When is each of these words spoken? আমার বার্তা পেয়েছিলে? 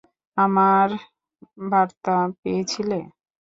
আমার 0.37 0.87
বার্তা 1.63 2.15
পেয়েছিলে? 2.41 2.99